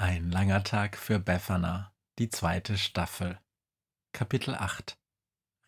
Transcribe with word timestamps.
Ein 0.00 0.30
langer 0.30 0.62
Tag 0.62 0.96
für 0.96 1.18
Befana, 1.18 1.90
die 2.20 2.30
zweite 2.30 2.78
Staffel. 2.78 3.36
Kapitel 4.12 4.54
8 4.54 4.96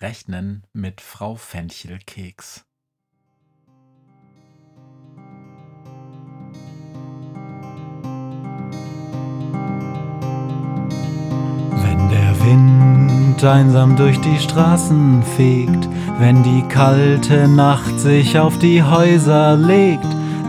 Rechnen 0.01 0.69
mit 0.73 1.01
Frau 1.01 1.35
Fenchelkeks. 1.35 2.65
Wenn 11.83 12.09
der 12.09 12.41
Wind 12.45 13.43
einsam 13.43 13.97
durch 13.97 14.21
die 14.21 14.39
Straßen 14.39 15.25
fegt, 15.25 15.89
wenn 16.21 16.45
die 16.45 16.63
kalte 16.69 17.49
Nacht 17.49 17.99
sich 17.99 18.39
auf 18.39 18.61
die 18.61 18.81
Häuser 18.81 19.57
legt, 19.57 20.20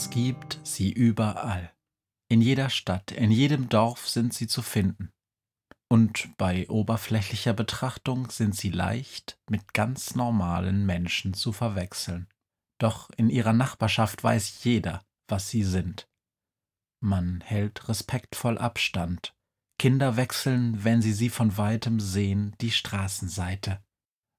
Es 0.00 0.08
gibt 0.08 0.58
sie 0.62 0.90
überall. 0.90 1.74
In 2.30 2.40
jeder 2.40 2.70
Stadt, 2.70 3.12
in 3.12 3.30
jedem 3.30 3.68
Dorf 3.68 4.08
sind 4.08 4.32
sie 4.32 4.46
zu 4.46 4.62
finden. 4.62 5.12
Und 5.90 6.34
bei 6.38 6.66
oberflächlicher 6.70 7.52
Betrachtung 7.52 8.30
sind 8.30 8.56
sie 8.56 8.70
leicht 8.70 9.38
mit 9.50 9.74
ganz 9.74 10.14
normalen 10.14 10.86
Menschen 10.86 11.34
zu 11.34 11.52
verwechseln. 11.52 12.28
Doch 12.78 13.10
in 13.18 13.28
ihrer 13.28 13.52
Nachbarschaft 13.52 14.24
weiß 14.24 14.64
jeder, 14.64 15.04
was 15.28 15.50
sie 15.50 15.64
sind. 15.64 16.08
Man 17.04 17.42
hält 17.42 17.86
respektvoll 17.86 18.56
Abstand. 18.56 19.34
Kinder 19.78 20.16
wechseln, 20.16 20.82
wenn 20.82 21.02
sie 21.02 21.12
sie 21.12 21.28
von 21.28 21.58
weitem 21.58 22.00
sehen, 22.00 22.56
die 22.62 22.70
Straßenseite. 22.70 23.84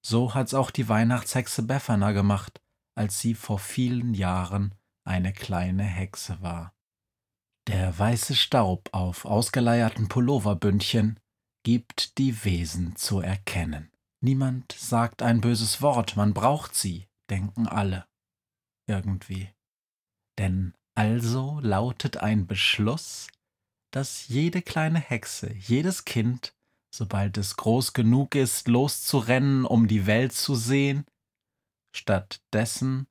So 0.03 0.33
hat's 0.33 0.55
auch 0.55 0.71
die 0.71 0.89
Weihnachtshexe 0.89 1.61
Befana 1.61 2.13
gemacht, 2.13 2.59
als 2.97 3.19
sie 3.19 3.35
vor 3.35 3.59
vielen 3.59 4.15
Jahren 4.15 4.73
eine 5.03 5.33
kleine 5.33 5.83
Hexe 5.83 6.41
war. 6.41 6.73
Der 7.67 7.97
weiße 7.97 8.35
Staub 8.35 8.89
auf 8.91 9.25
ausgeleierten 9.25 10.07
Pulloverbündchen 10.07 11.19
gibt 11.63 12.17
die 12.17 12.43
Wesen 12.43 12.95
zu 12.95 13.19
erkennen. 13.19 13.91
Niemand 14.23 14.71
sagt 14.71 15.21
ein 15.21 15.41
böses 15.41 15.81
Wort, 15.81 16.15
man 16.15 16.33
braucht 16.33 16.75
sie, 16.75 17.07
denken 17.29 17.67
alle. 17.67 18.07
Irgendwie. 18.87 19.49
Denn 20.37 20.73
also 20.95 21.59
lautet 21.61 22.17
ein 22.17 22.47
Beschluss, 22.47 23.27
dass 23.91 24.27
jede 24.27 24.61
kleine 24.61 24.99
Hexe, 24.99 25.53
jedes 25.53 26.05
Kind, 26.05 26.55
sobald 26.93 27.37
es 27.37 27.57
groß 27.57 27.93
genug 27.93 28.35
ist, 28.35 28.67
loszurennen, 28.67 29.65
um 29.65 29.87
die 29.87 30.05
Welt 30.05 30.33
zu 30.33 30.55
sehen, 30.55 31.05
stattdessen 31.95 33.07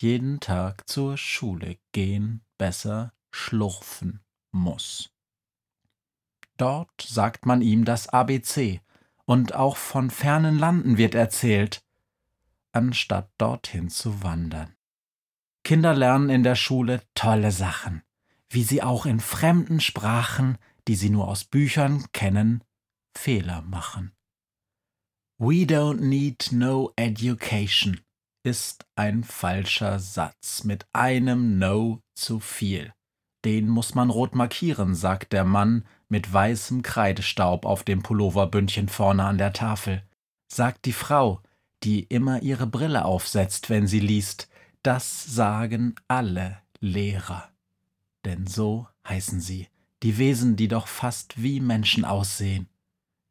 jeden 0.00 0.40
Tag 0.40 0.88
zur 0.88 1.16
Schule 1.16 1.78
gehen, 1.92 2.42
besser 2.58 3.12
schlurfen 3.30 4.20
muss. 4.52 5.10
Dort 6.56 7.00
sagt 7.00 7.46
man 7.46 7.62
ihm 7.62 7.84
das 7.84 8.08
ABC, 8.08 8.80
und 9.26 9.54
auch 9.54 9.76
von 9.76 10.10
fernen 10.10 10.58
Landen 10.58 10.98
wird 10.98 11.14
erzählt, 11.14 11.82
anstatt 12.72 13.30
dorthin 13.38 13.88
zu 13.88 14.22
wandern. 14.22 14.74
Kinder 15.64 15.94
lernen 15.94 16.28
in 16.28 16.42
der 16.42 16.56
Schule 16.56 17.02
tolle 17.14 17.50
Sachen, 17.50 18.02
wie 18.50 18.62
sie 18.62 18.82
auch 18.82 19.06
in 19.06 19.20
fremden 19.20 19.80
Sprachen, 19.80 20.58
die 20.86 20.94
sie 20.94 21.08
nur 21.08 21.28
aus 21.28 21.44
Büchern 21.44 22.04
kennen, 22.12 22.62
Fehler 23.16 23.62
machen. 23.62 24.12
We 25.38 25.64
don't 25.64 26.00
need 26.00 26.52
no 26.52 26.92
education 26.96 28.03
ist 28.44 28.86
ein 28.94 29.24
falscher 29.24 29.98
Satz 29.98 30.64
mit 30.64 30.86
einem 30.92 31.58
No 31.58 32.00
zu 32.14 32.38
viel. 32.38 32.92
Den 33.44 33.68
muss 33.68 33.94
man 33.94 34.10
rot 34.10 34.34
markieren, 34.34 34.94
sagt 34.94 35.32
der 35.32 35.44
Mann 35.44 35.84
mit 36.08 36.32
weißem 36.32 36.82
Kreidestaub 36.82 37.66
auf 37.66 37.82
dem 37.82 38.02
Pulloverbündchen 38.02 38.88
vorne 38.88 39.24
an 39.24 39.38
der 39.38 39.52
Tafel. 39.52 40.02
Sagt 40.46 40.84
die 40.84 40.92
Frau, 40.92 41.40
die 41.82 42.04
immer 42.04 42.42
ihre 42.42 42.66
Brille 42.66 43.04
aufsetzt, 43.04 43.70
wenn 43.70 43.86
sie 43.86 44.00
liest. 44.00 44.48
Das 44.82 45.24
sagen 45.24 45.94
alle 46.06 46.58
Lehrer. 46.80 47.50
Denn 48.24 48.46
so 48.46 48.86
heißen 49.08 49.40
sie, 49.40 49.68
die 50.02 50.18
Wesen, 50.18 50.56
die 50.56 50.68
doch 50.68 50.86
fast 50.86 51.42
wie 51.42 51.60
Menschen 51.60 52.04
aussehen. 52.04 52.68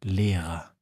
Lehrer. 0.04 0.73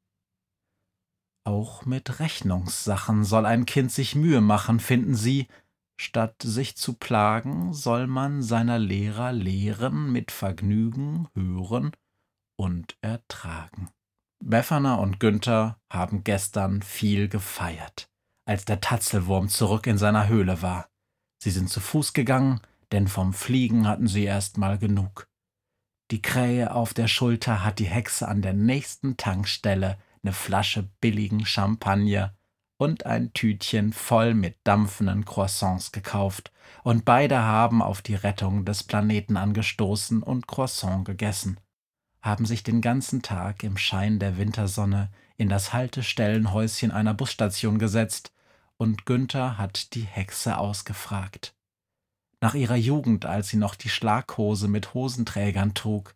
Auch 1.43 1.85
mit 1.85 2.19
Rechnungssachen 2.19 3.23
soll 3.23 3.45
ein 3.45 3.65
Kind 3.65 3.91
sich 3.91 4.15
Mühe 4.15 4.41
machen, 4.41 4.79
finden 4.79 5.15
Sie, 5.15 5.47
statt 5.99 6.35
sich 6.43 6.77
zu 6.77 6.93
plagen, 6.93 7.73
soll 7.73 8.07
man 8.07 8.43
seiner 8.43 8.77
Lehrer 8.77 9.31
lehren, 9.31 10.11
mit 10.11 10.31
Vergnügen 10.31 11.27
hören 11.33 11.91
und 12.57 12.95
ertragen. 13.01 13.89
Befana 14.43 14.95
und 14.95 15.19
Günther 15.19 15.79
haben 15.91 16.23
gestern 16.23 16.81
viel 16.81 17.27
gefeiert, 17.27 18.09
als 18.45 18.65
der 18.65 18.81
Tatzelwurm 18.81 19.49
zurück 19.49 19.87
in 19.87 19.97
seiner 19.97 20.27
Höhle 20.27 20.61
war. 20.61 20.89
Sie 21.41 21.51
sind 21.51 21.69
zu 21.69 21.79
Fuß 21.79 22.13
gegangen, 22.13 22.61
denn 22.91 23.07
vom 23.07 23.33
Fliegen 23.33 23.87
hatten 23.87 24.07
sie 24.07 24.23
erst 24.23 24.57
mal 24.57 24.77
genug. 24.77 25.27
Die 26.11 26.21
Krähe 26.21 26.73
auf 26.73 26.93
der 26.93 27.07
Schulter 27.07 27.63
hat 27.63 27.79
die 27.79 27.85
Hexe 27.85 28.27
an 28.27 28.41
der 28.41 28.53
nächsten 28.53 29.17
Tankstelle 29.17 29.97
eine 30.23 30.33
Flasche 30.33 30.89
billigen 30.99 31.45
Champagner 31.45 32.35
und 32.77 33.05
ein 33.05 33.33
Tütchen 33.33 33.93
voll 33.93 34.33
mit 34.33 34.57
dampfenden 34.63 35.25
Croissants 35.25 35.91
gekauft, 35.91 36.51
und 36.83 37.05
beide 37.05 37.43
haben 37.43 37.81
auf 37.81 38.01
die 38.01 38.15
Rettung 38.15 38.65
des 38.65 38.83
Planeten 38.83 39.37
angestoßen 39.37 40.23
und 40.23 40.47
Croissant 40.47 41.05
gegessen, 41.05 41.59
haben 42.21 42.45
sich 42.45 42.63
den 42.63 42.81
ganzen 42.81 43.21
Tag 43.21 43.63
im 43.63 43.77
Schein 43.77 44.17
der 44.17 44.37
Wintersonne 44.37 45.11
in 45.37 45.49
das 45.49 45.73
Haltestellenhäuschen 45.73 46.91
einer 46.91 47.13
Busstation 47.13 47.77
gesetzt, 47.77 48.33
und 48.77 49.05
Günther 49.05 49.59
hat 49.59 49.93
die 49.93 50.05
Hexe 50.05 50.57
ausgefragt. 50.57 51.53
Nach 52.39 52.55
ihrer 52.55 52.75
Jugend, 52.75 53.27
als 53.27 53.49
sie 53.49 53.57
noch 53.57 53.75
die 53.75 53.89
Schlaghose 53.89 54.67
mit 54.67 54.95
Hosenträgern 54.95 55.75
trug. 55.75 56.15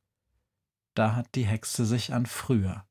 Da 0.96 1.16
hat 1.16 1.28
die 1.36 1.46
Hexe 1.46 1.86
sich 1.86 2.12
an 2.12 2.25
früher, 2.25 2.88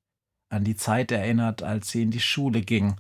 an 0.54 0.64
die 0.64 0.76
Zeit 0.76 1.10
erinnert, 1.12 1.62
als 1.62 1.90
sie 1.90 2.02
in 2.02 2.10
die 2.10 2.20
Schule 2.20 2.62
ging, 2.62 2.96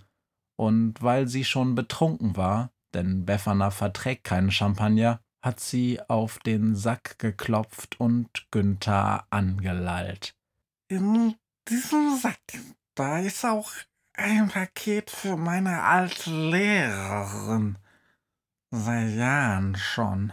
und 0.56 1.02
weil 1.02 1.28
sie 1.28 1.44
schon 1.44 1.74
betrunken 1.74 2.36
war, 2.36 2.70
denn 2.94 3.24
Befana 3.24 3.70
verträgt 3.70 4.24
keinen 4.24 4.50
Champagner, 4.50 5.20
hat 5.42 5.60
sie 5.60 6.00
auf 6.08 6.38
den 6.38 6.74
Sack 6.74 7.18
geklopft 7.18 8.00
und 8.00 8.46
Günther 8.50 9.26
angelallt. 9.30 10.34
In 10.88 11.34
diesem 11.68 12.16
Sack, 12.18 12.40
da 12.94 13.18
ist 13.18 13.44
auch 13.44 13.70
ein 14.14 14.48
Paket 14.48 15.10
für 15.10 15.36
meine 15.36 15.82
alte 15.82 16.30
Lehrerin. 16.30 17.78
Seit 18.70 19.10
Jahren 19.10 19.76
schon. 19.76 20.32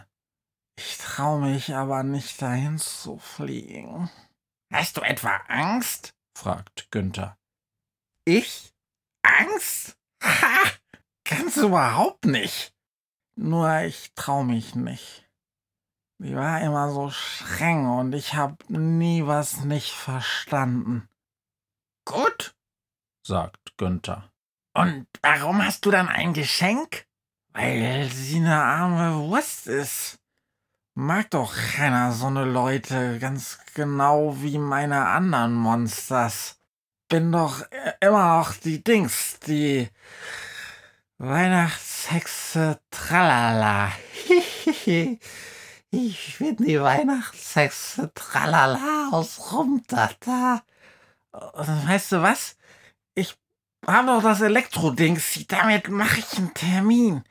Ich 0.78 0.98
traue 0.98 1.42
mich 1.42 1.76
aber 1.76 2.04
nicht 2.04 2.42
dahin 2.42 2.78
zu 2.78 3.18
fliegen. 3.18 4.10
Hast 4.72 4.98
du 4.98 5.02
etwa 5.02 5.36
Angst? 5.48 6.14
Fragt 6.42 6.90
Günther. 6.90 7.38
Ich? 8.26 8.74
Angst? 9.22 9.96
Ha! 10.24 10.72
Ganz 11.24 11.56
überhaupt 11.58 12.26
nicht. 12.26 12.74
Nur 13.36 13.82
ich 13.82 14.12
trau 14.16 14.44
mich 14.44 14.74
nicht. 14.74 15.30
Die 16.18 16.36
war 16.36 16.62
immer 16.62 16.92
so 16.92 17.12
streng 17.12 17.88
und 17.88 18.14
ich 18.14 18.34
hab 18.34 18.68
nie 18.70 19.28
was 19.28 19.64
nicht 19.66 19.92
verstanden. 19.92 21.08
Gut, 22.06 22.56
sagt 23.26 23.78
Günther. 23.78 24.32
Und 24.74 25.06
warum 25.22 25.64
hast 25.64 25.86
du 25.86 25.92
dann 25.92 26.10
ein 26.10 26.34
Geschenk? 26.34 27.06
Weil 27.54 28.10
sie 28.10 28.38
eine 28.38 28.64
arme 28.64 29.30
Wurst 29.30 29.68
ist. 29.68 30.21
Mag 30.94 31.30
doch 31.30 31.56
keiner 31.56 32.12
so 32.12 32.30
ne 32.30 32.44
Leute, 32.44 33.18
ganz 33.18 33.60
genau 33.76 34.36
wie 34.42 34.58
meine 34.58 35.08
anderen 35.08 35.54
Monsters. 35.54 36.60
Bin 37.08 37.32
doch 37.32 37.64
immer 38.02 38.40
noch 38.40 38.54
die 38.56 38.84
Dings, 38.84 39.40
die 39.40 39.88
Weihnachtshexe 41.18 42.82
Tralala. 42.92 43.94
ich 44.86 46.38
bin 46.40 46.58
die 46.58 46.82
Weihnachtshexe 46.82 48.12
Tralala 48.14 49.12
aus 49.14 49.54
Rumtata. 49.54 50.62
Weißt 51.32 52.12
du 52.12 52.22
was? 52.22 52.58
Ich 53.16 53.38
hab 53.88 54.08
doch 54.08 54.22
das 54.22 54.42
Elektrodings, 54.42 55.40
damit 55.48 55.88
mache 55.88 56.20
ich 56.20 56.38
einen 56.38 56.54
Termin. 56.54 57.24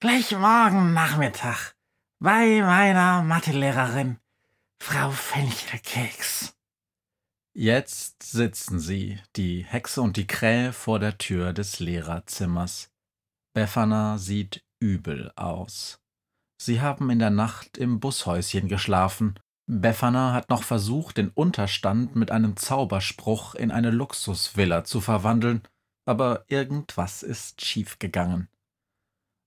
Gleich 0.00 0.32
morgen 0.32 0.92
Nachmittag. 0.94 1.73
Bei 2.24 2.62
meiner 2.62 3.22
Mathelehrerin, 3.22 4.16
Frau 4.80 5.10
Fenchelkeks. 5.10 6.56
Jetzt 7.52 8.22
sitzen 8.22 8.80
sie, 8.80 9.18
die 9.36 9.62
Hexe 9.62 10.00
und 10.00 10.16
die 10.16 10.26
Krähe, 10.26 10.72
vor 10.72 10.98
der 10.98 11.18
Tür 11.18 11.52
des 11.52 11.80
Lehrerzimmers. 11.80 12.90
Befana 13.52 14.16
sieht 14.16 14.64
übel 14.80 15.32
aus. 15.36 16.00
Sie 16.56 16.80
haben 16.80 17.10
in 17.10 17.18
der 17.18 17.28
Nacht 17.28 17.76
im 17.76 18.00
Bushäuschen 18.00 18.68
geschlafen. 18.68 19.38
Befana 19.66 20.32
hat 20.32 20.48
noch 20.48 20.62
versucht, 20.62 21.18
den 21.18 21.28
Unterstand 21.28 22.16
mit 22.16 22.30
einem 22.30 22.56
Zauberspruch 22.56 23.54
in 23.54 23.70
eine 23.70 23.90
Luxusvilla 23.90 24.84
zu 24.84 25.02
verwandeln, 25.02 25.60
aber 26.06 26.46
irgendwas 26.48 27.22
ist 27.22 27.62
schiefgegangen. 27.62 28.48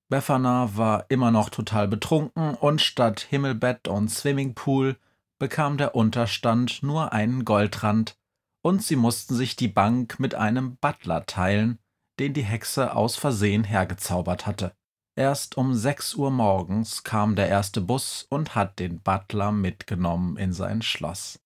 Befana 0.10 0.78
war 0.78 1.06
immer 1.10 1.32
noch 1.32 1.50
total 1.50 1.88
betrunken 1.88 2.56
und 2.56 2.82
statt 2.82 3.20
Himmelbett 3.30 3.88
und 3.88 4.10
Swimmingpool 4.10 4.98
bekam 5.38 5.78
der 5.78 5.96
Unterstand 5.96 6.82
nur 6.82 7.12
einen 7.12 7.44
Goldrand 7.44 8.18
und 8.62 8.82
sie 8.84 8.96
mussten 8.96 9.36
sich 9.36 9.56
die 9.56 9.68
Bank 9.68 10.20
mit 10.20 10.34
einem 10.36 10.78
Butler 10.78 11.26
teilen, 11.26 11.80
den 12.20 12.34
die 12.34 12.44
Hexe 12.44 12.96
aus 12.96 13.16
Versehen 13.16 13.64
hergezaubert 13.64 14.46
hatte. 14.46 14.74
Erst 15.16 15.58
um 15.58 15.74
sechs 15.74 16.14
Uhr 16.14 16.32
morgens 16.32 17.04
kam 17.04 17.36
der 17.36 17.50
erste 17.50 17.82
Bus 17.82 18.26
und 18.30 18.56
hat 18.56 18.80
den 18.80 19.02
Butler 19.02 19.52
mitgenommen 19.52 20.38
in 20.38 20.54
sein 20.54 20.82
Schloss. 20.82 21.40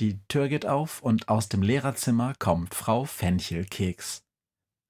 Die 0.00 0.20
Tür 0.28 0.48
geht 0.48 0.66
auf 0.66 1.00
und 1.02 1.28
aus 1.28 1.48
dem 1.48 1.62
Lehrerzimmer 1.62 2.34
kommt 2.38 2.74
Frau 2.74 3.04
Fenchelkeks. 3.04 4.22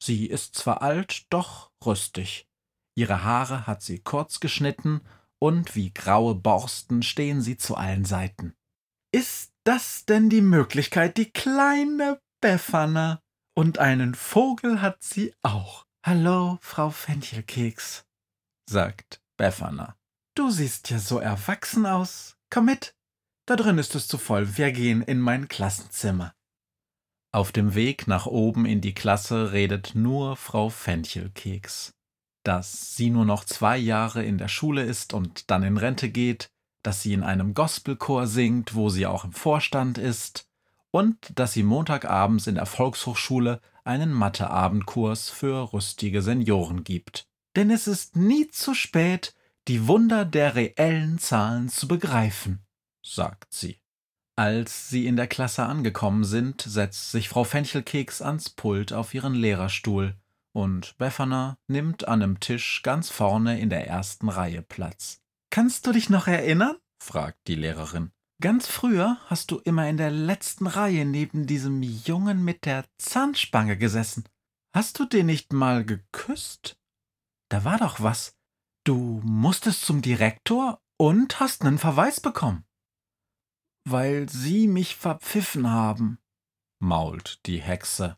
Sie 0.02 0.26
ist 0.26 0.56
zwar 0.56 0.82
alt, 0.82 1.26
doch 1.30 1.70
rüstig. 1.84 2.48
Ihre 2.98 3.24
Haare 3.24 3.66
hat 3.66 3.82
sie 3.82 3.98
kurz 3.98 4.40
geschnitten 4.40 5.02
und 5.38 5.76
wie 5.76 5.92
graue 5.92 6.34
Borsten 6.34 7.02
stehen 7.02 7.42
sie 7.42 7.58
zu 7.58 7.76
allen 7.76 8.06
Seiten. 8.06 8.54
Ist 9.12 9.52
das 9.64 10.06
denn 10.06 10.30
die 10.30 10.40
Möglichkeit, 10.40 11.18
die 11.18 11.30
kleine 11.30 12.20
Befana? 12.40 13.20
Und 13.54 13.78
einen 13.78 14.14
Vogel 14.14 14.80
hat 14.80 15.02
sie 15.02 15.34
auch. 15.42 15.84
Hallo, 16.04 16.58
Frau 16.62 16.90
Fenchelkeks, 16.90 18.06
sagt 18.68 19.20
Befana. 19.36 19.96
Du 20.34 20.50
siehst 20.50 20.90
ja 20.90 20.98
so 20.98 21.18
erwachsen 21.18 21.84
aus. 21.84 22.36
Komm 22.50 22.66
mit. 22.66 22.94
Da 23.46 23.56
drin 23.56 23.78
ist 23.78 23.94
es 23.94 24.08
zu 24.08 24.16
voll. 24.16 24.56
Wir 24.56 24.72
gehen 24.72 25.02
in 25.02 25.20
mein 25.20 25.48
Klassenzimmer. 25.48 26.34
Auf 27.32 27.52
dem 27.52 27.74
Weg 27.74 28.06
nach 28.06 28.26
oben 28.26 28.64
in 28.66 28.80
die 28.80 28.94
Klasse 28.94 29.52
redet 29.52 29.94
nur 29.94 30.36
Frau 30.36 30.70
Fenchelkeks 30.70 31.95
dass 32.46 32.94
sie 32.94 33.10
nur 33.10 33.24
noch 33.24 33.44
zwei 33.44 33.76
Jahre 33.76 34.24
in 34.24 34.38
der 34.38 34.46
Schule 34.46 34.84
ist 34.84 35.12
und 35.12 35.50
dann 35.50 35.64
in 35.64 35.76
Rente 35.76 36.08
geht, 36.08 36.48
dass 36.84 37.02
sie 37.02 37.12
in 37.12 37.24
einem 37.24 37.54
Gospelchor 37.54 38.28
singt, 38.28 38.76
wo 38.76 38.88
sie 38.88 39.06
auch 39.06 39.24
im 39.24 39.32
Vorstand 39.32 39.98
ist, 39.98 40.46
und 40.92 41.16
dass 41.34 41.52
sie 41.52 41.64
montagabends 41.64 42.46
in 42.46 42.54
der 42.54 42.66
Volkshochschule 42.66 43.60
einen 43.82 44.12
Matheabendkurs 44.12 45.28
für 45.28 45.72
rüstige 45.72 46.22
Senioren 46.22 46.84
gibt. 46.84 47.26
Denn 47.56 47.70
es 47.70 47.88
ist 47.88 48.14
nie 48.14 48.46
zu 48.48 48.74
spät, 48.74 49.34
die 49.66 49.88
Wunder 49.88 50.24
der 50.24 50.54
reellen 50.54 51.18
Zahlen 51.18 51.68
zu 51.68 51.88
begreifen, 51.88 52.64
sagt 53.02 53.52
sie. 53.52 53.80
Als 54.36 54.88
sie 54.88 55.06
in 55.06 55.16
der 55.16 55.26
Klasse 55.26 55.64
angekommen 55.64 56.22
sind, 56.22 56.62
setzt 56.62 57.10
sich 57.10 57.28
Frau 57.28 57.42
Fenchelkeks 57.42 58.22
ans 58.22 58.50
Pult 58.50 58.92
auf 58.92 59.14
ihren 59.14 59.34
Lehrerstuhl 59.34 60.14
und 60.56 60.96
Befana 60.96 61.58
nimmt 61.68 62.08
an 62.08 62.22
einem 62.22 62.40
Tisch 62.40 62.80
ganz 62.82 63.10
vorne 63.10 63.60
in 63.60 63.68
der 63.68 63.86
ersten 63.86 64.30
Reihe 64.30 64.62
Platz. 64.62 65.20
Kannst 65.50 65.86
du 65.86 65.92
dich 65.92 66.08
noch 66.08 66.28
erinnern? 66.28 66.78
fragt 66.98 67.46
die 67.46 67.56
Lehrerin. 67.56 68.10
Ganz 68.40 68.66
früher 68.66 69.18
hast 69.26 69.50
du 69.50 69.58
immer 69.58 69.86
in 69.86 69.98
der 69.98 70.10
letzten 70.10 70.66
Reihe 70.66 71.04
neben 71.04 71.46
diesem 71.46 71.82
Jungen 71.82 72.42
mit 72.42 72.64
der 72.64 72.86
Zahnspange 72.96 73.76
gesessen. 73.76 74.24
Hast 74.74 74.98
du 74.98 75.04
den 75.04 75.26
nicht 75.26 75.52
mal 75.52 75.84
geküsst? 75.84 76.78
Da 77.50 77.64
war 77.64 77.76
doch 77.76 78.00
was. 78.00 78.34
Du 78.84 79.20
musstest 79.24 79.84
zum 79.84 80.00
Direktor 80.00 80.80
und 80.96 81.38
hast 81.38 81.66
einen 81.66 81.76
Verweis 81.76 82.18
bekommen. 82.18 82.64
Weil 83.86 84.30
sie 84.30 84.68
mich 84.68 84.96
verpfiffen 84.96 85.68
haben, 85.68 86.18
mault 86.78 87.44
die 87.44 87.60
Hexe. 87.60 88.16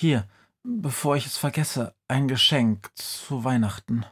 Hier, 0.00 0.28
Bevor 0.66 1.16
ich 1.16 1.26
es 1.26 1.36
vergesse, 1.36 1.94
ein 2.08 2.26
Geschenk 2.26 2.90
zu 2.96 3.44
Weihnachten. 3.44 4.06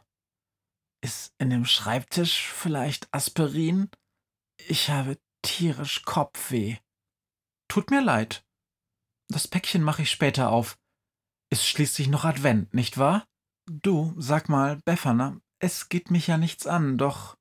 Ist 1.03 1.33
in 1.39 1.49
dem 1.49 1.65
Schreibtisch 1.65 2.47
vielleicht 2.47 3.11
Aspirin? 3.11 3.89
Ich 4.67 4.91
habe 4.91 5.17
tierisch 5.41 6.03
Kopfweh. 6.03 6.77
Tut 7.67 7.89
mir 7.89 8.01
leid. 8.01 8.45
Das 9.29 9.47
Päckchen 9.47 9.81
mache 9.81 10.03
ich 10.03 10.11
später 10.11 10.51
auf. 10.51 10.77
Ist 11.51 11.65
schließlich 11.65 12.07
noch 12.07 12.23
Advent, 12.23 12.73
nicht 12.73 12.99
wahr? 12.99 13.25
Du, 13.65 14.13
sag 14.17 14.47
mal, 14.47 14.79
Befana, 14.85 15.39
es 15.59 15.89
geht 15.89 16.11
mich 16.11 16.27
ja 16.27 16.37
nichts 16.37 16.67
an, 16.67 16.99
doch 16.99 17.35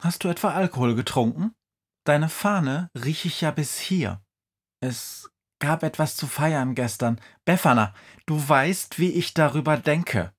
hast 0.00 0.24
du 0.24 0.28
etwa 0.28 0.54
Alkohol 0.54 0.94
getrunken? 0.94 1.54
Deine 2.06 2.30
Fahne 2.30 2.90
riech 2.94 3.26
ich 3.26 3.42
ja 3.42 3.50
bis 3.50 3.78
hier. 3.78 4.24
Es 4.80 5.30
gab 5.64 5.82
etwas 5.82 6.14
zu 6.14 6.26
feiern 6.26 6.74
gestern. 6.74 7.18
Befana, 7.46 7.94
du 8.26 8.36
weißt, 8.46 8.98
wie 8.98 9.12
ich 9.12 9.32
darüber 9.32 9.78
denke. 9.78 10.34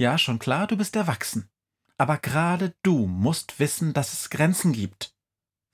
Ja, 0.00 0.18
schon 0.18 0.38
klar, 0.38 0.68
du 0.68 0.76
bist 0.76 0.94
erwachsen. 0.94 1.48
Aber 1.96 2.16
gerade 2.18 2.76
du 2.84 3.08
musst 3.08 3.58
wissen, 3.58 3.92
dass 3.92 4.12
es 4.12 4.30
Grenzen 4.30 4.72
gibt. 4.72 5.16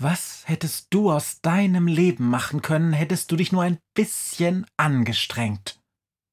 Was 0.00 0.44
hättest 0.46 0.86
du 0.88 1.12
aus 1.12 1.42
deinem 1.42 1.86
Leben 1.86 2.30
machen 2.30 2.62
können, 2.62 2.94
hättest 2.94 3.30
du 3.30 3.36
dich 3.36 3.52
nur 3.52 3.62
ein 3.62 3.78
bisschen 3.92 4.66
angestrengt? 4.78 5.82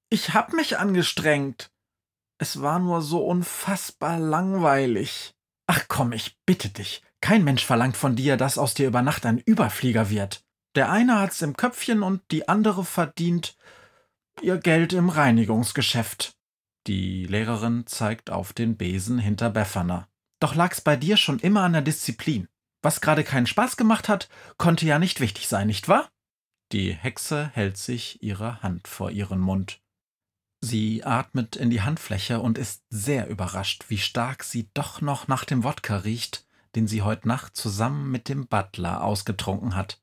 Ich 0.10 0.34
hab 0.34 0.54
mich 0.54 0.78
angestrengt. 0.78 1.72
Es 2.38 2.62
war 2.62 2.80
nur 2.80 3.02
so 3.02 3.26
unfassbar 3.26 4.18
langweilig. 4.18 5.34
Ach 5.68 5.84
komm, 5.90 6.14
ich 6.14 6.38
bitte 6.46 6.70
dich. 6.70 7.04
Kein 7.20 7.44
Mensch 7.44 7.66
verlangt 7.66 7.98
von 7.98 8.16
dir, 8.16 8.38
dass 8.38 8.58
aus 8.58 8.76
dir 8.76 8.88
über 8.88 9.02
Nacht 9.02 9.26
ein 9.26 9.40
Überflieger 9.40 10.10
wird. 10.10 10.46
Der 10.76 10.90
eine 10.90 11.20
hat's 11.20 11.42
im 11.42 11.58
Köpfchen 11.58 12.02
und 12.02 12.22
die 12.32 12.48
andere 12.48 12.86
verdient 12.86 13.58
ihr 14.42 14.58
Geld 14.58 14.94
im 14.94 15.10
Reinigungsgeschäft. 15.10 16.34
Die 16.88 17.26
Lehrerin 17.26 17.86
zeigt 17.86 18.30
auf 18.30 18.54
den 18.54 18.78
Besen 18.78 19.20
hinter 19.20 19.50
Befana. 19.50 20.08
Doch 20.40 20.56
lag's 20.56 20.82
bei 20.82 20.96
dir 20.96 21.18
schon 21.18 21.40
immer 21.40 21.62
an 21.64 21.74
der 21.74 21.82
Disziplin. 21.82 22.48
Was 22.82 23.02
gerade 23.02 23.24
keinen 23.24 23.46
Spaß 23.46 23.78
gemacht 23.78 24.10
hat, 24.10 24.30
konnte 24.58 24.86
ja 24.86 24.98
nicht 24.98 25.20
wichtig 25.20 25.48
sein, 25.48 25.68
nicht 25.68 25.88
wahr? 25.88 26.10
Die 26.72 26.94
Hexe 26.94 27.52
hält 27.54 27.78
sich 27.78 28.24
ihre 28.24 28.64
Hand 28.64 28.88
vor 28.88 29.12
ihren 29.12 29.40
Mund. 29.40 29.82
Sie 30.62 31.04
atmet 31.04 31.56
in 31.56 31.70
die 31.70 31.82
Handfläche 31.82 32.40
und 32.40 32.58
ist 32.58 32.84
sehr 32.90 33.28
überrascht, 33.28 33.86
wie 33.90 33.98
stark 33.98 34.44
sie 34.44 34.70
doch 34.74 35.02
noch 35.02 35.28
nach 35.28 35.44
dem 35.44 35.64
Wodka 35.64 35.98
riecht, 35.98 36.48
den 36.76 36.88
sie 36.88 37.02
heute 37.02 37.28
Nacht 37.28 37.56
zusammen 37.56 38.10
mit 38.10 38.30
dem 38.30 38.48
Butler 38.48 39.04
ausgetrunken 39.04 39.76
hat. 39.76 40.01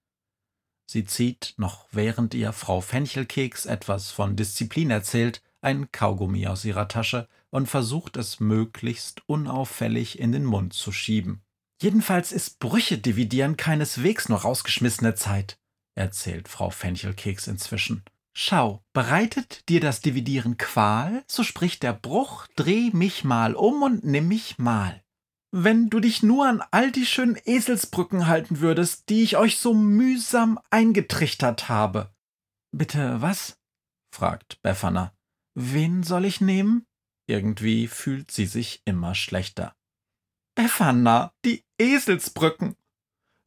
Sie 0.90 1.04
zieht, 1.04 1.52
noch 1.58 1.86
während 1.92 2.32
ihr 2.32 2.54
Frau 2.54 2.80
Fenchelkeks 2.80 3.66
etwas 3.66 4.10
von 4.10 4.36
Disziplin 4.36 4.90
erzählt, 4.90 5.42
ein 5.60 5.92
Kaugummi 5.92 6.46
aus 6.46 6.64
ihrer 6.64 6.88
Tasche 6.88 7.28
und 7.50 7.68
versucht 7.68 8.16
es 8.16 8.40
möglichst 8.40 9.22
unauffällig 9.28 10.18
in 10.18 10.32
den 10.32 10.46
Mund 10.46 10.72
zu 10.72 10.90
schieben. 10.90 11.42
Jedenfalls 11.82 12.32
ist 12.32 12.58
Brüche 12.58 12.96
dividieren 12.96 13.58
keineswegs 13.58 14.30
nur 14.30 14.38
rausgeschmissene 14.38 15.14
Zeit, 15.14 15.58
erzählt 15.94 16.48
Frau 16.48 16.70
Fenchelkeks 16.70 17.48
inzwischen. 17.48 18.02
Schau, 18.32 18.82
bereitet 18.94 19.68
dir 19.68 19.80
das 19.80 20.00
Dividieren 20.00 20.56
Qual, 20.56 21.22
so 21.26 21.42
spricht 21.42 21.82
der 21.82 21.92
Bruch, 21.92 22.46
dreh 22.56 22.90
mich 22.92 23.24
mal 23.24 23.54
um 23.54 23.82
und 23.82 24.04
nimm 24.04 24.28
mich 24.28 24.58
mal. 24.58 25.02
Wenn 25.50 25.88
du 25.88 25.98
dich 26.00 26.22
nur 26.22 26.46
an 26.46 26.62
all 26.70 26.92
die 26.92 27.06
schönen 27.06 27.38
Eselsbrücken 27.44 28.26
halten 28.26 28.60
würdest, 28.60 29.08
die 29.08 29.22
ich 29.22 29.36
euch 29.38 29.58
so 29.58 29.72
mühsam 29.72 30.60
eingetrichtert 30.70 31.68
habe. 31.68 32.12
Bitte 32.70 33.22
was? 33.22 33.58
fragt 34.14 34.60
Befana. 34.62 35.14
Wen 35.54 36.02
soll 36.02 36.26
ich 36.26 36.40
nehmen? 36.40 36.86
Irgendwie 37.26 37.88
fühlt 37.88 38.30
sie 38.30 38.46
sich 38.46 38.82
immer 38.84 39.14
schlechter. 39.14 39.74
Befana, 40.54 41.32
die 41.44 41.64
Eselsbrücken. 41.78 42.76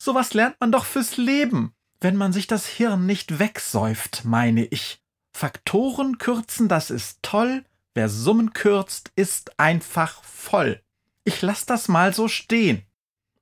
Sowas 0.01 0.34
lernt 0.34 0.60
man 0.60 0.72
doch 0.72 0.86
fürs 0.86 1.17
Leben, 1.17 1.74
wenn 2.00 2.15
man 2.15 2.34
sich 2.34 2.48
das 2.48 2.65
Hirn 2.65 3.05
nicht 3.05 3.38
wegsäuft, 3.38 4.25
meine 4.25 4.65
ich. 4.65 5.03
Faktoren 5.34 6.17
kürzen, 6.17 6.67
das 6.67 6.89
ist 6.89 7.20
toll, 7.22 7.63
wer 7.93 8.10
Summen 8.10 8.53
kürzt, 8.53 9.12
ist 9.15 9.60
einfach 9.60 10.24
voll. 10.24 10.81
Ich 11.23 11.41
lass 11.41 11.65
das 11.65 11.87
mal 11.87 12.13
so 12.13 12.27
stehen. 12.27 12.83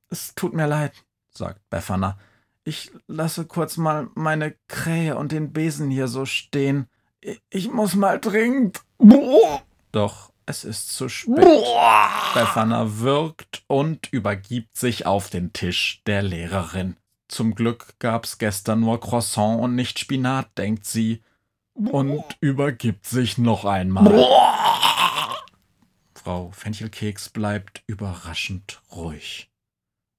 Es 0.09 0.33
tut 0.36 0.53
mir 0.53 0.67
leid, 0.67 0.93
sagt 1.29 1.62
Befana. 1.69 2.17
Ich 2.63 2.91
lasse 3.07 3.45
kurz 3.45 3.77
mal 3.77 4.09
meine 4.15 4.55
Krähe 4.67 5.15
und 5.17 5.31
den 5.31 5.53
Besen 5.53 5.89
hier 5.89 6.07
so 6.07 6.25
stehen. 6.25 6.88
Ich 7.50 7.71
muss 7.71 7.95
mal 7.95 8.19
dringend. 8.19 8.81
Doch 9.91 10.31
es 10.45 10.63
ist 10.63 10.95
zu 10.95 11.09
spät. 11.09 11.45
Befana 12.33 13.00
wirkt 13.00 13.63
und 13.67 14.12
übergibt 14.12 14.77
sich 14.77 15.05
auf 15.05 15.29
den 15.29 15.53
Tisch 15.53 16.01
der 16.05 16.21
Lehrerin. 16.21 16.98
Zum 17.27 17.53
Glück 17.53 17.93
gab's 18.00 18.39
gestern 18.39 18.79
nur 18.79 19.00
Croissant 19.00 19.62
und 19.62 19.75
nicht 19.75 20.00
Spinat, 20.00 20.57
denkt 20.57 20.86
sie, 20.86 21.21
und 21.75 22.24
übergibt 22.41 23.05
sich 23.05 23.38
noch 23.38 23.65
einmal. 23.65 24.12
Frau 26.29 26.51
Fenchelkeks 26.51 27.29
bleibt 27.29 27.81
überraschend 27.88 28.83
ruhig. 28.91 29.50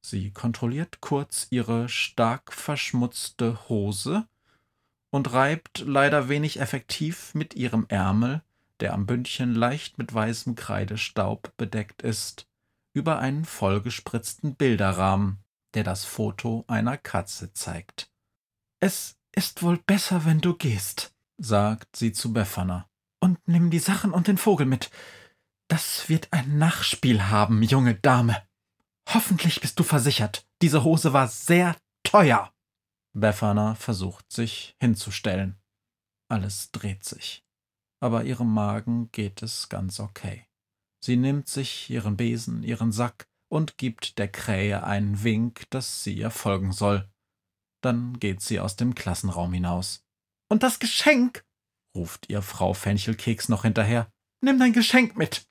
Sie 0.04 0.32
kontrolliert 0.32 1.00
kurz 1.00 1.46
ihre 1.50 1.88
stark 1.88 2.52
verschmutzte 2.52 3.68
Hose 3.68 4.26
und 5.10 5.32
reibt 5.32 5.84
leider 5.86 6.28
wenig 6.28 6.58
effektiv 6.58 7.32
mit 7.36 7.54
ihrem 7.54 7.86
Ärmel, 7.86 8.42
der 8.80 8.92
am 8.92 9.06
Bündchen 9.06 9.54
leicht 9.54 9.98
mit 9.98 10.12
weißem 10.12 10.56
Kreidestaub 10.56 11.56
bedeckt 11.56 12.02
ist, 12.02 12.48
über 12.92 13.20
einen 13.20 13.44
vollgespritzten 13.44 14.56
Bilderrahmen, 14.56 15.38
der 15.74 15.84
das 15.84 16.04
Foto 16.04 16.64
einer 16.66 16.98
Katze 16.98 17.52
zeigt. 17.52 18.10
Es 18.80 19.16
ist 19.30 19.62
wohl 19.62 19.78
besser, 19.78 20.24
wenn 20.24 20.40
du 20.40 20.56
gehst, 20.56 21.14
sagt 21.38 21.94
sie 21.94 22.10
zu 22.10 22.32
Befana. 22.32 22.88
Und 23.20 23.38
nimm 23.46 23.70
die 23.70 23.78
Sachen 23.78 24.10
und 24.10 24.26
den 24.26 24.38
Vogel 24.38 24.66
mit. 24.66 24.90
Das 25.70 26.08
wird 26.08 26.32
ein 26.32 26.58
Nachspiel 26.58 27.28
haben, 27.28 27.62
junge 27.62 27.94
Dame. 27.94 28.42
Hoffentlich 29.08 29.60
bist 29.60 29.78
du 29.78 29.84
versichert. 29.84 30.44
Diese 30.62 30.82
Hose 30.82 31.12
war 31.12 31.28
sehr 31.28 31.76
teuer. 32.02 32.52
Befana 33.12 33.76
versucht 33.76 34.32
sich 34.32 34.74
hinzustellen. 34.80 35.60
Alles 36.28 36.72
dreht 36.72 37.04
sich. 37.04 37.44
Aber 38.00 38.24
ihrem 38.24 38.52
Magen 38.52 39.12
geht 39.12 39.44
es 39.44 39.68
ganz 39.68 40.00
okay. 40.00 40.44
Sie 41.04 41.16
nimmt 41.16 41.46
sich 41.46 41.88
ihren 41.88 42.16
Besen, 42.16 42.64
ihren 42.64 42.90
Sack 42.90 43.28
und 43.48 43.78
gibt 43.78 44.18
der 44.18 44.26
Krähe 44.26 44.82
einen 44.82 45.22
Wink, 45.22 45.70
dass 45.70 46.02
sie 46.02 46.14
ihr 46.14 46.30
folgen 46.30 46.72
soll. 46.72 47.08
Dann 47.80 48.18
geht 48.18 48.40
sie 48.40 48.58
aus 48.58 48.74
dem 48.74 48.96
Klassenraum 48.96 49.52
hinaus. 49.52 50.04
Und 50.48 50.64
das 50.64 50.80
Geschenk, 50.80 51.44
ruft 51.96 52.28
ihr 52.28 52.42
Frau 52.42 52.74
Fenchelkeks 52.74 53.48
noch 53.48 53.62
hinterher. 53.62 54.10
Nimm 54.40 54.58
dein 54.58 54.72
Geschenk 54.72 55.16
mit. 55.16 55.46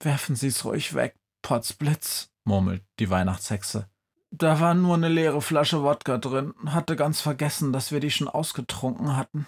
Werfen 0.00 0.36
Sie's 0.36 0.64
ruhig 0.64 0.94
weg, 0.94 1.14
Potzblitz, 1.42 2.30
murmelt 2.44 2.84
die 2.98 3.10
Weihnachtshexe. 3.10 3.88
Da 4.30 4.58
war 4.58 4.74
nur 4.74 4.96
eine 4.96 5.08
leere 5.08 5.40
Flasche 5.40 5.82
Wodka 5.82 6.18
drin, 6.18 6.54
hatte 6.66 6.96
ganz 6.96 7.20
vergessen, 7.20 7.72
dass 7.72 7.92
wir 7.92 8.00
die 8.00 8.10
schon 8.10 8.28
ausgetrunken 8.28 9.16
hatten. 9.16 9.46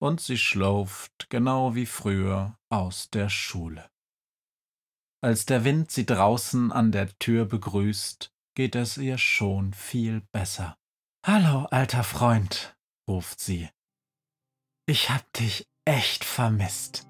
Und 0.00 0.20
sie 0.20 0.38
schlurft, 0.38 1.28
genau 1.30 1.74
wie 1.74 1.86
früher, 1.86 2.56
aus 2.68 3.10
der 3.10 3.28
Schule. 3.28 3.90
Als 5.20 5.44
der 5.46 5.64
Wind 5.64 5.90
sie 5.90 6.06
draußen 6.06 6.72
an 6.72 6.92
der 6.92 7.18
Tür 7.18 7.44
begrüßt, 7.44 8.32
geht 8.54 8.74
es 8.76 8.96
ihr 8.96 9.18
schon 9.18 9.74
viel 9.74 10.22
besser. 10.32 10.78
Hallo, 11.26 11.66
alter 11.70 12.04
Freund, 12.04 12.76
ruft 13.08 13.40
sie. 13.40 13.68
Ich 14.86 15.10
hab 15.10 15.30
dich 15.34 15.68
echt 15.84 16.24
vermisst. 16.24 17.09